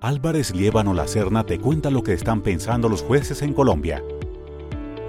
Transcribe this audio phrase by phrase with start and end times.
[0.00, 4.00] Álvarez Liébano Lacerna te cuenta lo que están pensando los jueces en Colombia.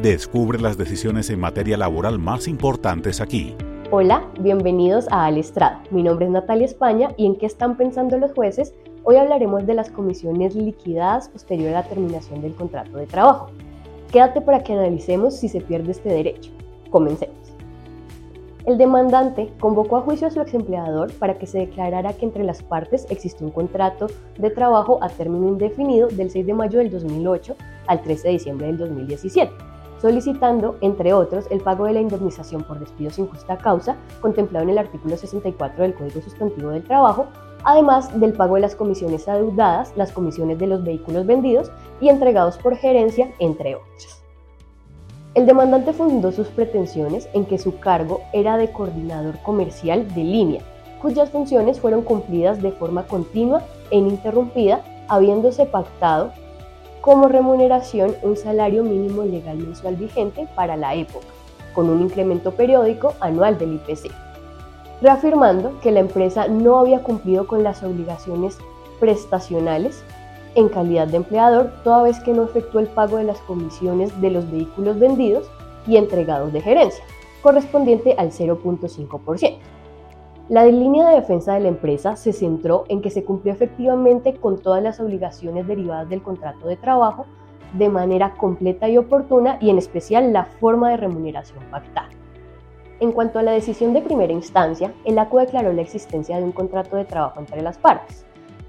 [0.00, 3.56] Descubre las decisiones en materia laboral más importantes aquí.
[3.90, 5.80] Hola, bienvenidos a Al Estrado.
[5.90, 9.74] Mi nombre es Natalia España y en qué están pensando los jueces, hoy hablaremos de
[9.74, 13.50] las comisiones liquidadas posterior a la terminación del contrato de trabajo.
[14.12, 16.52] Quédate para que analicemos si se pierde este derecho.
[16.90, 17.45] Comencemos.
[18.66, 22.64] El demandante convocó a juicio a su exempleador para que se declarara que entre las
[22.64, 24.08] partes existe un contrato
[24.38, 27.54] de trabajo a término indefinido del 6 de mayo del 2008
[27.86, 29.52] al 13 de diciembre del 2017,
[30.02, 34.70] solicitando, entre otros, el pago de la indemnización por despido sin justa causa, contemplado en
[34.70, 37.26] el artículo 64 del Código Sustantivo del Trabajo,
[37.62, 42.58] además del pago de las comisiones adeudadas, las comisiones de los vehículos vendidos y entregados
[42.58, 44.25] por gerencia, entre otros.
[45.36, 50.62] El demandante fundó sus pretensiones en que su cargo era de coordinador comercial de línea,
[51.02, 56.32] cuyas funciones fueron cumplidas de forma continua e ininterrumpida, habiéndose pactado
[57.02, 61.26] como remuneración un salario mínimo legal mensual vigente para la época,
[61.74, 64.10] con un incremento periódico anual del IPC,
[65.02, 68.56] reafirmando que la empresa no había cumplido con las obligaciones
[68.98, 70.02] prestacionales
[70.56, 74.30] en calidad de empleador toda vez que no efectuó el pago de las comisiones de
[74.30, 75.48] los vehículos vendidos
[75.86, 77.04] y entregados de gerencia,
[77.42, 79.58] correspondiente al 0.5%.
[80.48, 84.58] La línea de defensa de la empresa se centró en que se cumplió efectivamente con
[84.58, 87.26] todas las obligaciones derivadas del contrato de trabajo
[87.72, 92.08] de manera completa y oportuna y en especial la forma de remuneración pactada.
[93.00, 96.52] En cuanto a la decisión de primera instancia, el ACO declaró la existencia de un
[96.52, 98.24] contrato de trabajo entre las partes,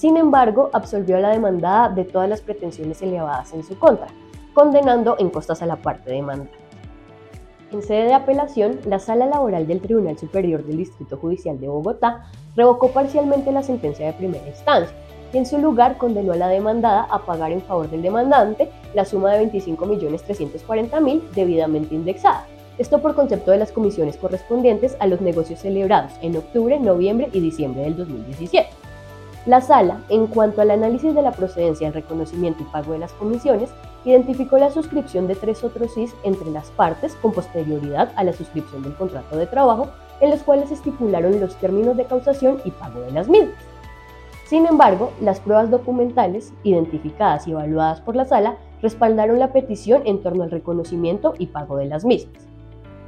[0.00, 4.06] sin embargo, absolvió a la demandada de todas las pretensiones elevadas en su contra,
[4.54, 6.56] condenando en costas a la parte demandada.
[7.70, 12.24] En sede de apelación, la Sala Laboral del Tribunal Superior del Distrito Judicial de Bogotá
[12.56, 14.96] revocó parcialmente la sentencia de primera instancia
[15.34, 19.04] y en su lugar condenó a la demandada a pagar en favor del demandante la
[19.04, 22.46] suma de 25.340.000 debidamente indexada.
[22.78, 27.40] Esto por concepto de las comisiones correspondientes a los negocios celebrados en octubre, noviembre y
[27.40, 28.89] diciembre del 2017.
[29.46, 33.12] La sala, en cuanto al análisis de la procedencia, el reconocimiento y pago de las
[33.14, 33.70] comisiones,
[34.04, 38.82] identificó la suscripción de tres otros CIS entre las partes con posterioridad a la suscripción
[38.82, 39.88] del contrato de trabajo,
[40.20, 43.56] en los cuales estipularon los términos de causación y pago de las mismas.
[44.44, 50.22] Sin embargo, las pruebas documentales, identificadas y evaluadas por la sala, respaldaron la petición en
[50.22, 52.46] torno al reconocimiento y pago de las mismas.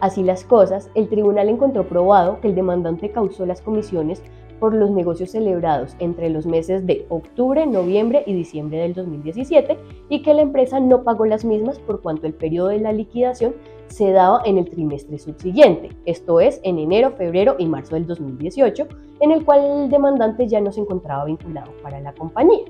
[0.00, 4.22] Así las cosas, el tribunal encontró probado que el demandante causó las comisiones
[4.60, 9.78] por los negocios celebrados entre los meses de octubre, noviembre y diciembre del 2017
[10.08, 13.54] y que la empresa no pagó las mismas por cuanto el periodo de la liquidación
[13.88, 18.86] se daba en el trimestre subsiguiente, esto es, en enero, febrero y marzo del 2018,
[19.18, 22.66] en el cual el demandante ya no se encontraba vinculado para la compañía.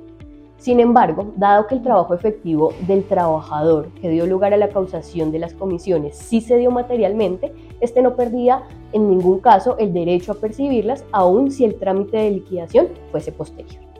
[0.56, 5.32] Sin embargo, dado que el trabajo efectivo del trabajador que dio lugar a la causación
[5.32, 10.32] de las comisiones sí se dio materialmente, este no perdía en ningún caso el derecho
[10.32, 13.90] a percibirlas, aun si el trámite de liquidación fuese posterior.